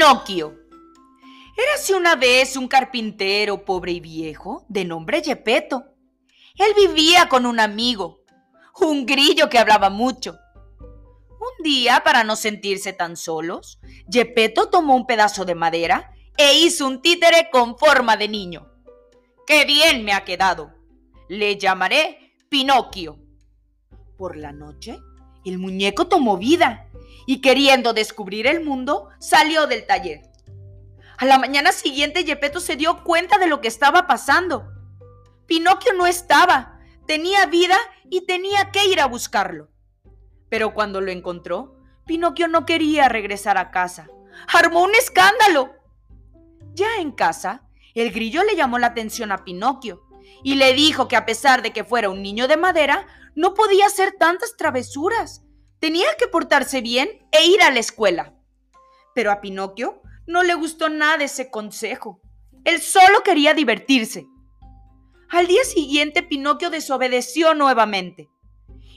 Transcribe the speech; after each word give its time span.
Pinocchio. 0.00 0.58
Érase 1.54 1.94
una 1.94 2.16
vez 2.16 2.56
un 2.56 2.68
carpintero 2.68 3.66
pobre 3.66 3.92
y 3.92 4.00
viejo 4.00 4.64
de 4.66 4.86
nombre 4.86 5.22
Gepetto. 5.22 5.92
Él 6.56 6.72
vivía 6.74 7.28
con 7.28 7.44
un 7.44 7.60
amigo, 7.60 8.24
un 8.80 9.04
grillo 9.04 9.50
que 9.50 9.58
hablaba 9.58 9.90
mucho. 9.90 10.38
Un 10.88 11.62
día, 11.62 12.00
para 12.02 12.24
no 12.24 12.34
sentirse 12.34 12.94
tan 12.94 13.14
solos, 13.14 13.78
Gepetto 14.10 14.70
tomó 14.70 14.96
un 14.96 15.06
pedazo 15.06 15.44
de 15.44 15.54
madera 15.54 16.14
e 16.38 16.54
hizo 16.60 16.86
un 16.86 17.02
títere 17.02 17.50
con 17.52 17.76
forma 17.76 18.16
de 18.16 18.28
niño. 18.28 18.72
¡Qué 19.46 19.66
bien 19.66 20.02
me 20.02 20.14
ha 20.14 20.24
quedado! 20.24 20.72
Le 21.28 21.58
llamaré 21.58 22.38
Pinocchio. 22.48 23.18
Por 24.16 24.38
la 24.38 24.52
noche, 24.52 24.98
el 25.44 25.58
muñeco 25.58 26.06
tomó 26.06 26.36
vida 26.36 26.86
y 27.26 27.40
queriendo 27.40 27.92
descubrir 27.92 28.46
el 28.46 28.64
mundo, 28.64 29.08
salió 29.18 29.66
del 29.66 29.86
taller. 29.86 30.22
A 31.18 31.24
la 31.24 31.38
mañana 31.38 31.72
siguiente, 31.72 32.24
Gepetto 32.24 32.60
se 32.60 32.76
dio 32.76 33.04
cuenta 33.04 33.38
de 33.38 33.46
lo 33.46 33.60
que 33.60 33.68
estaba 33.68 34.06
pasando. 34.06 34.72
Pinocchio 35.46 35.92
no 35.94 36.06
estaba, 36.06 36.80
tenía 37.06 37.46
vida 37.46 37.76
y 38.08 38.22
tenía 38.22 38.70
que 38.70 38.86
ir 38.86 39.00
a 39.00 39.06
buscarlo. 39.06 39.68
Pero 40.48 40.74
cuando 40.74 41.00
lo 41.00 41.10
encontró, 41.10 41.76
Pinocchio 42.06 42.48
no 42.48 42.66
quería 42.66 43.08
regresar 43.08 43.58
a 43.58 43.70
casa. 43.70 44.08
Armó 44.48 44.82
un 44.82 44.94
escándalo. 44.94 45.72
Ya 46.74 46.96
en 46.98 47.12
casa, 47.12 47.68
el 47.94 48.10
grillo 48.10 48.42
le 48.42 48.56
llamó 48.56 48.78
la 48.78 48.88
atención 48.88 49.30
a 49.32 49.44
Pinocchio 49.44 50.09
y 50.42 50.54
le 50.54 50.72
dijo 50.72 51.08
que 51.08 51.16
a 51.16 51.26
pesar 51.26 51.62
de 51.62 51.72
que 51.72 51.84
fuera 51.84 52.10
un 52.10 52.22
niño 52.22 52.48
de 52.48 52.56
madera, 52.56 53.06
no 53.34 53.54
podía 53.54 53.86
hacer 53.86 54.14
tantas 54.18 54.56
travesuras. 54.56 55.42
Tenía 55.78 56.08
que 56.18 56.28
portarse 56.28 56.80
bien 56.80 57.08
e 57.32 57.46
ir 57.46 57.62
a 57.62 57.70
la 57.70 57.78
escuela. 57.78 58.34
Pero 59.14 59.32
a 59.32 59.40
Pinocchio 59.40 60.02
no 60.26 60.42
le 60.42 60.54
gustó 60.54 60.88
nada 60.88 61.24
ese 61.24 61.50
consejo. 61.50 62.20
Él 62.64 62.80
solo 62.80 63.22
quería 63.22 63.54
divertirse. 63.54 64.26
Al 65.30 65.46
día 65.46 65.64
siguiente 65.64 66.22
Pinocchio 66.22 66.70
desobedeció 66.70 67.54
nuevamente 67.54 68.28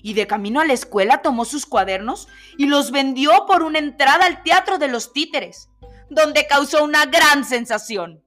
y 0.03 0.13
de 0.13 0.27
camino 0.27 0.59
a 0.59 0.65
la 0.65 0.73
escuela 0.73 1.21
tomó 1.21 1.45
sus 1.45 1.65
cuadernos 1.65 2.27
y 2.57 2.65
los 2.67 2.91
vendió 2.91 3.45
por 3.47 3.63
una 3.63 3.79
entrada 3.79 4.25
al 4.25 4.43
Teatro 4.43 4.77
de 4.77 4.89
los 4.89 5.13
Títeres, 5.13 5.69
donde 6.09 6.45
causó 6.45 6.83
una 6.83 7.05
gran 7.05 7.45
sensación. 7.45 8.22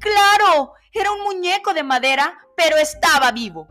Claro, 0.00 0.72
era 0.92 1.12
un 1.12 1.22
muñeco 1.22 1.74
de 1.74 1.82
madera, 1.82 2.38
pero 2.56 2.76
estaba 2.78 3.30
vivo. 3.32 3.68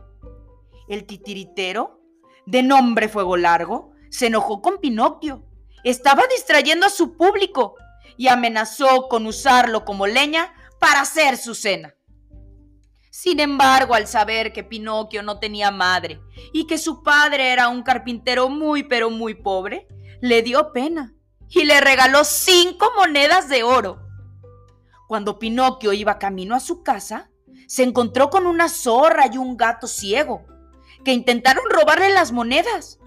El 0.87 1.05
titiritero, 1.05 1.99
de 2.45 2.63
nombre 2.63 3.09
Fuego 3.09 3.35
Largo, 3.35 3.93
se 4.09 4.27
enojó 4.27 4.61
con 4.61 4.77
Pinocchio. 4.77 5.43
Estaba 5.83 6.23
distrayendo 6.29 6.85
a 6.85 6.89
su 6.89 7.17
público 7.17 7.75
y 8.15 8.27
amenazó 8.27 9.07
con 9.07 9.25
usarlo 9.25 9.85
como 9.85 10.05
leña 10.05 10.53
para 10.79 11.01
hacer 11.01 11.35
su 11.37 11.55
cena. 11.55 11.95
Sin 13.09 13.39
embargo, 13.39 13.95
al 13.95 14.07
saber 14.07 14.53
que 14.53 14.63
Pinocchio 14.63 15.23
no 15.23 15.39
tenía 15.39 15.71
madre 15.71 16.21
y 16.53 16.67
que 16.67 16.77
su 16.77 17.01
padre 17.01 17.51
era 17.51 17.67
un 17.69 17.81
carpintero 17.81 18.49
muy 18.49 18.83
pero 18.83 19.09
muy 19.09 19.33
pobre, 19.33 19.87
le 20.21 20.41
dio 20.41 20.71
pena 20.71 21.13
y 21.49 21.65
le 21.65 21.81
regaló 21.81 22.23
cinco 22.23 22.91
monedas 22.95 23.49
de 23.49 23.63
oro. 23.63 24.08
Cuando 25.09 25.39
Pinocchio 25.39 25.91
iba 25.91 26.19
camino 26.19 26.53
a 26.53 26.59
su 26.59 26.83
casa, 26.83 27.31
se 27.65 27.81
encontró 27.81 28.29
con 28.29 28.45
una 28.45 28.69
zorra 28.69 29.25
y 29.25 29.39
un 29.39 29.57
gato 29.57 29.87
ciego, 29.87 30.45
que 31.03 31.13
intentaron 31.13 31.63
robarle 31.67 32.11
las 32.11 32.31
monedas. 32.31 32.99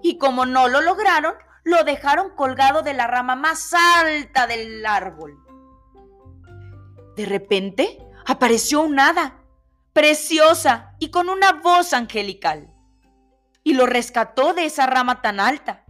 Y 0.00 0.16
como 0.16 0.46
no 0.46 0.68
lo 0.68 0.80
lograron, 0.80 1.34
lo 1.64 1.82
dejaron 1.82 2.36
colgado 2.36 2.82
de 2.82 2.94
la 2.94 3.08
rama 3.08 3.34
más 3.34 3.74
alta 3.74 4.46
del 4.46 4.86
árbol. 4.86 5.40
De 7.16 7.26
repente 7.26 7.98
apareció 8.28 8.82
un 8.82 9.00
hada 9.00 9.42
preciosa 9.92 10.94
y 11.00 11.10
con 11.10 11.28
una 11.28 11.54
voz 11.54 11.94
angelical. 11.94 12.72
Y 13.64 13.74
lo 13.74 13.86
rescató 13.86 14.54
de 14.54 14.66
esa 14.66 14.86
rama 14.86 15.20
tan 15.20 15.40
alta. 15.40 15.84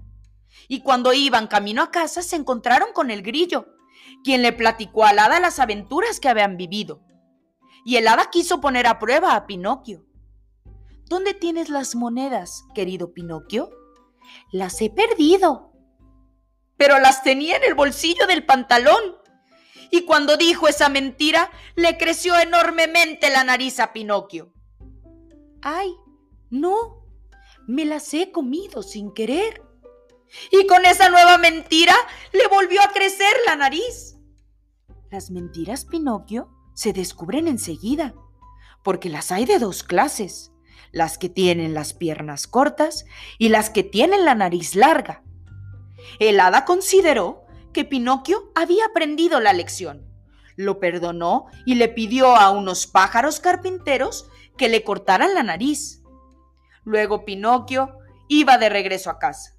Y 0.69 0.81
cuando 0.81 1.13
iban 1.13 1.49
camino 1.49 1.83
a 1.83 1.91
casa 1.91 2.23
se 2.23 2.37
encontraron 2.37 2.95
con 2.95 3.11
el 3.11 3.21
grillo, 3.21 3.67
quien 4.25 4.43
le 4.43 4.53
platicó 4.53 5.05
al 5.05 5.19
hada 5.19 5.41
las 5.41 5.59
aventuras 5.59 6.21
que 6.21 6.29
habían 6.29 6.57
vivido. 6.57 7.03
Y 7.85 7.97
el 7.97 8.09
hada 8.09 8.31
quiso 8.31 8.61
poner 8.61 8.87
a 8.87 8.99
prueba 8.99 9.35
a 9.35 9.47
Pinocchio. 9.47 10.05
¿Dónde 11.07 11.35
tienes 11.35 11.69
las 11.71 11.95
monedas, 11.95 12.65
querido 12.75 13.13
Pinocchio? 13.13 13.71
Las 14.53 14.81
he 14.81 14.91
perdido. 14.91 15.73
Pero 16.77 16.99
las 16.99 17.23
tenía 17.23 17.57
en 17.57 17.65
el 17.65 17.75
bolsillo 17.75 18.27
del 18.27 18.47
pantalón 18.47 19.21
y 19.91 20.05
cuando 20.05 20.37
dijo 20.37 20.69
esa 20.69 20.89
mentira 20.89 21.51
le 21.75 21.99
creció 21.99 22.39
enormemente 22.39 23.29
la 23.31 23.45
nariz 23.45 23.81
a 23.81 23.93
Pinocchio. 23.93 24.53
¡Ay! 25.63 25.95
No, 26.49 27.05
me 27.67 27.85
las 27.85 28.13
he 28.15 28.31
comido 28.31 28.83
sin 28.83 29.13
querer. 29.13 29.63
Y 30.53 30.67
con 30.67 30.85
esa 30.87 31.09
nueva 31.09 31.39
mentira 31.39 31.95
le 32.33 32.47
volvió 32.47 32.81
a 32.83 32.93
crecer 32.93 33.37
la 33.47 33.57
nariz. 33.57 34.10
Las 35.11 35.33
mentiras, 35.33 35.85
Pinocchio, 35.87 36.49
se 36.73 36.93
descubren 36.93 37.49
enseguida, 37.49 38.15
porque 38.85 39.09
las 39.09 39.33
hay 39.33 39.45
de 39.45 39.59
dos 39.59 39.83
clases, 39.83 40.53
las 40.93 41.19
que 41.19 41.29
tienen 41.29 41.75
las 41.75 41.95
piernas 41.95 42.47
cortas 42.47 43.05
y 43.37 43.49
las 43.49 43.71
que 43.71 43.83
tienen 43.83 44.25
la 44.25 44.37
nariz 44.37 44.77
larga. 44.77 45.25
El 46.21 46.39
hada 46.39 46.65
consideró 46.65 47.45
que 47.73 47.85
Pinocchio 47.85 48.53
había 48.55 48.87
aprendido 48.87 49.41
la 49.41 49.53
lección. 49.53 50.07
Lo 50.55 50.79
perdonó 50.79 51.47
y 51.67 51.75
le 51.75 51.89
pidió 51.89 52.37
a 52.37 52.51
unos 52.51 52.87
pájaros 52.87 53.41
carpinteros 53.41 54.29
que 54.57 54.69
le 54.69 54.85
cortaran 54.85 55.35
la 55.35 55.43
nariz. 55.43 56.05
Luego 56.85 57.25
Pinocchio 57.25 57.99
iba 58.29 58.59
de 58.59 58.69
regreso 58.69 59.11
a 59.11 59.19
casa. 59.19 59.57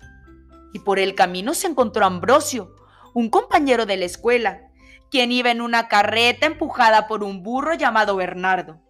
Y 0.71 0.79
por 0.79 0.97
el 0.97 1.13
camino 1.13 1.53
se 1.53 1.67
encontró 1.67 2.05
Ambrosio, 2.05 2.73
un 3.13 3.29
compañero 3.29 3.85
de 3.85 3.97
la 3.97 4.05
escuela, 4.05 4.70
quien 5.11 5.31
iba 5.33 5.51
en 5.51 5.61
una 5.61 5.89
carreta 5.89 6.47
empujada 6.47 7.07
por 7.07 7.23
un 7.23 7.43
burro 7.43 7.73
llamado 7.73 8.15
Bernardo. 8.15 8.81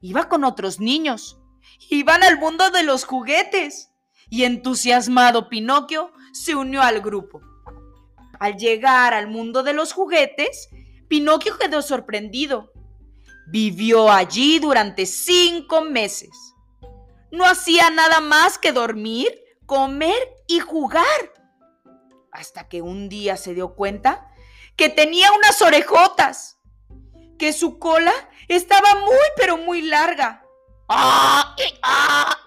Iba 0.00 0.28
con 0.28 0.42
otros 0.42 0.80
niños. 0.80 1.38
Iban 1.90 2.22
al 2.24 2.38
mundo 2.38 2.70
de 2.70 2.82
los 2.82 3.04
juguetes. 3.04 3.92
Y 4.28 4.44
entusiasmado 4.44 5.48
Pinocchio 5.48 6.12
se 6.32 6.56
unió 6.56 6.82
al 6.82 7.00
grupo. 7.02 7.42
Al 8.40 8.56
llegar 8.56 9.12
al 9.14 9.28
mundo 9.28 9.62
de 9.62 9.74
los 9.74 9.92
juguetes, 9.92 10.68
Pinocchio 11.08 11.58
quedó 11.58 11.82
sorprendido. 11.82 12.72
Vivió 13.46 14.10
allí 14.10 14.58
durante 14.58 15.04
cinco 15.04 15.82
meses. 15.82 16.30
No 17.30 17.44
hacía 17.44 17.90
nada 17.90 18.20
más 18.20 18.58
que 18.58 18.72
dormir, 18.72 19.28
comer 19.66 20.16
y 20.48 20.58
jugar. 20.60 21.04
Hasta 22.32 22.66
que 22.68 22.80
un 22.80 23.08
día 23.10 23.36
se 23.36 23.52
dio 23.54 23.74
cuenta 23.74 24.32
que 24.76 24.88
tenía 24.88 25.32
unas 25.32 25.60
orejotas, 25.62 26.58
que 27.38 27.52
su 27.52 27.78
cola 27.78 28.12
estaba 28.48 28.94
muy 29.00 29.26
pero 29.36 29.56
muy 29.56 29.82
larga. 29.82 30.44
¡Ah! 30.88 31.56
¡Ah! 31.82 32.38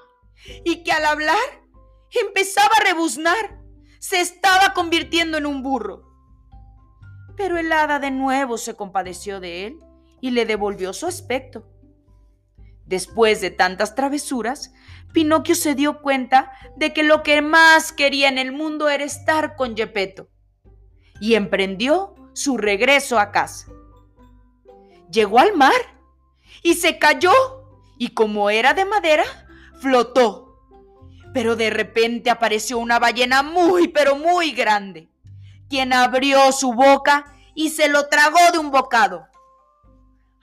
Y 0.64 0.84
que 0.84 0.92
al 0.92 1.06
hablar 1.06 1.38
empezaba 2.12 2.76
a 2.80 2.84
rebuznar 2.84 3.60
se 4.00 4.22
estaba 4.22 4.74
convirtiendo 4.74 5.38
en 5.38 5.46
un 5.46 5.62
burro. 5.62 6.04
Pero 7.36 7.58
el 7.58 7.72
hada 7.72 8.00
de 8.00 8.12
nuevo 8.12 8.58
se 8.58 8.76
compadeció 8.76 9.40
de 9.40 9.68
él 9.68 9.80
y 10.22 10.32
le 10.32 10.46
devolvió 10.46 10.94
su 10.94 11.06
aspecto. 11.06 11.68
Después 12.86 13.40
de 13.42 13.52
tantas 13.52 13.96
travesuras, 13.96 14.74
Pinocchio 15.14 15.56
se 15.56 15.76
dio 15.76 16.02
cuenta 16.02 16.52
de 16.76 16.94
que 16.94 17.04
lo 17.04 17.24
que 17.24 17.42
más 17.42 17.92
quería 17.92 18.30
en 18.30 18.38
el 18.38 18.52
mundo 18.52 18.90
era 18.90 19.04
estar 19.04 19.56
con 19.56 19.76
Gepetto 19.76 20.30
y 21.20 21.36
emprendió 21.36 22.16
su 22.40 22.58
regreso 22.58 23.20
a 23.20 23.32
casa. 23.32 23.68
Llegó 25.12 25.40
al 25.40 25.56
mar 25.56 25.82
y 26.64 26.76
se 26.76 26.98
cayó 26.98 27.32
y 27.98 28.10
como 28.10 28.50
era 28.50 28.74
de 28.74 28.86
madera, 28.86 29.24
flotó 29.82 30.50
pero 31.34 31.56
de 31.56 31.70
repente 31.70 32.30
apareció 32.30 32.78
una 32.78 33.00
ballena 33.00 33.44
muy, 33.44 33.88
pero 33.90 34.16
muy 34.16 34.52
grande, 34.52 35.10
quien 35.70 35.94
abrió 35.94 36.52
su 36.52 36.74
boca 36.74 37.34
y 37.54 37.70
se 37.70 37.88
lo 37.88 38.08
tragó 38.08 38.40
de 38.52 38.58
un 38.58 38.72
bocado. 38.72 39.28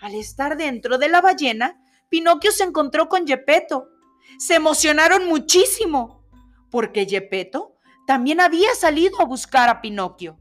Al 0.00 0.14
estar 0.14 0.56
dentro 0.56 0.98
de 0.98 1.08
la 1.08 1.20
ballena, 1.20 1.82
Pinocchio 2.08 2.52
se 2.52 2.64
encontró 2.64 3.08
con 3.08 3.26
Gepetto. 3.26 3.88
Se 4.38 4.54
emocionaron 4.54 5.26
muchísimo, 5.26 6.24
porque 6.70 7.06
Gepetto 7.06 7.76
también 8.06 8.40
había 8.40 8.74
salido 8.74 9.20
a 9.20 9.24
buscar 9.24 9.68
a 9.68 9.80
Pinocchio. 9.80 10.38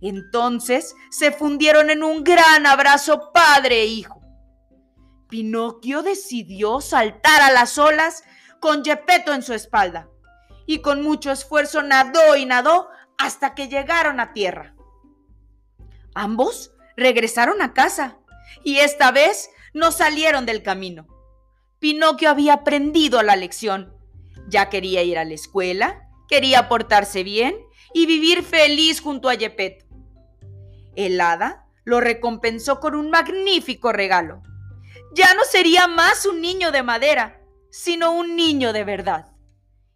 Entonces 0.00 0.94
se 1.10 1.32
fundieron 1.32 1.90
en 1.90 2.02
un 2.02 2.24
gran 2.24 2.66
abrazo 2.66 3.30
padre 3.32 3.82
e 3.82 3.86
hijo. 3.86 4.20
Pinocchio 5.28 6.02
decidió 6.02 6.80
saltar 6.80 7.42
a 7.42 7.52
las 7.52 7.78
olas 7.78 8.24
con 8.60 8.84
Gepetto 8.84 9.32
en 9.32 9.42
su 9.42 9.54
espalda, 9.54 10.08
y 10.66 10.80
con 10.80 11.02
mucho 11.02 11.30
esfuerzo 11.30 11.82
nadó 11.82 12.36
y 12.36 12.46
nadó 12.46 12.88
hasta 13.18 13.54
que 13.54 13.68
llegaron 13.68 14.20
a 14.20 14.32
tierra. 14.32 14.74
Ambos 16.14 16.72
regresaron 16.96 17.62
a 17.62 17.72
casa 17.72 18.18
y 18.64 18.78
esta 18.78 19.10
vez 19.10 19.50
no 19.72 19.92
salieron 19.92 20.46
del 20.46 20.62
camino. 20.62 21.06
Pinocchio 21.78 22.28
había 22.28 22.54
aprendido 22.54 23.22
la 23.22 23.36
lección. 23.36 23.94
Ya 24.48 24.68
quería 24.68 25.02
ir 25.02 25.18
a 25.18 25.24
la 25.24 25.34
escuela, 25.34 26.08
quería 26.28 26.68
portarse 26.68 27.22
bien 27.22 27.56
y 27.94 28.06
vivir 28.06 28.42
feliz 28.42 29.00
junto 29.00 29.28
a 29.28 29.36
Gepetto. 29.36 29.89
El 30.96 31.20
hada 31.20 31.66
lo 31.84 32.00
recompensó 32.00 32.80
con 32.80 32.94
un 32.94 33.10
magnífico 33.10 33.92
regalo. 33.92 34.42
Ya 35.12 35.34
no 35.34 35.44
sería 35.44 35.86
más 35.88 36.26
un 36.26 36.40
niño 36.40 36.70
de 36.72 36.82
madera, 36.82 37.40
sino 37.70 38.12
un 38.12 38.36
niño 38.36 38.72
de 38.72 38.84
verdad. 38.84 39.32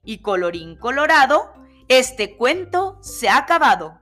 Y 0.03 0.19
colorín 0.19 0.77
colorado, 0.77 1.53
este 1.89 2.37
cuento 2.37 2.99
se 3.03 3.29
ha 3.29 3.39
acabado. 3.39 4.01